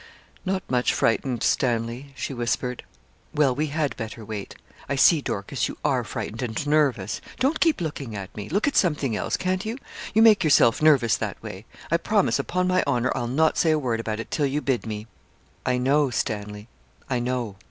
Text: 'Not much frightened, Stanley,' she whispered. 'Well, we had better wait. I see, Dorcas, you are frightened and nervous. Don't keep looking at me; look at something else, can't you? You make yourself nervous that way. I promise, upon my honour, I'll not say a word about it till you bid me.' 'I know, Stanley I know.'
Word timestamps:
'Not 0.47 0.63
much 0.67 0.95
frightened, 0.95 1.43
Stanley,' 1.43 2.11
she 2.15 2.33
whispered. 2.33 2.81
'Well, 3.35 3.53
we 3.53 3.67
had 3.67 3.95
better 3.97 4.25
wait. 4.25 4.55
I 4.89 4.95
see, 4.95 5.21
Dorcas, 5.21 5.67
you 5.67 5.77
are 5.85 6.03
frightened 6.03 6.41
and 6.41 6.65
nervous. 6.65 7.21
Don't 7.39 7.59
keep 7.59 7.79
looking 7.79 8.15
at 8.15 8.35
me; 8.35 8.49
look 8.49 8.67
at 8.67 8.75
something 8.75 9.15
else, 9.15 9.37
can't 9.37 9.63
you? 9.63 9.77
You 10.15 10.23
make 10.23 10.43
yourself 10.43 10.81
nervous 10.81 11.17
that 11.17 11.37
way. 11.43 11.65
I 11.91 11.97
promise, 11.97 12.39
upon 12.39 12.67
my 12.67 12.83
honour, 12.87 13.11
I'll 13.13 13.27
not 13.27 13.59
say 13.59 13.69
a 13.69 13.77
word 13.77 13.99
about 13.99 14.19
it 14.19 14.31
till 14.31 14.47
you 14.47 14.59
bid 14.59 14.87
me.' 14.87 15.05
'I 15.67 15.77
know, 15.77 16.09
Stanley 16.09 16.67
I 17.07 17.19
know.' 17.19 17.57